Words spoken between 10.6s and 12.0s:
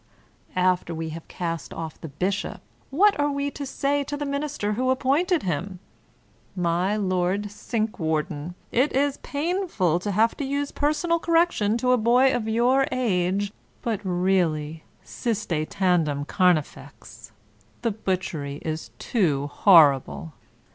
personal cor rection to a